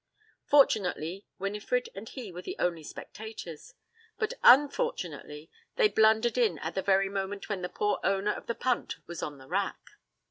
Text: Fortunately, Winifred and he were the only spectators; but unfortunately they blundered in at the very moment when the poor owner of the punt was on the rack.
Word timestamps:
Fortunately, 0.47 1.27
Winifred 1.37 1.87
and 1.93 2.09
he 2.09 2.31
were 2.31 2.41
the 2.41 2.55
only 2.57 2.81
spectators; 2.81 3.75
but 4.17 4.33
unfortunately 4.41 5.51
they 5.75 5.89
blundered 5.89 6.39
in 6.39 6.57
at 6.57 6.73
the 6.73 6.81
very 6.81 7.07
moment 7.07 7.49
when 7.49 7.61
the 7.61 7.69
poor 7.69 7.99
owner 8.03 8.31
of 8.33 8.47
the 8.47 8.55
punt 8.55 8.95
was 9.05 9.21
on 9.21 9.37
the 9.37 9.47
rack. 9.47 9.91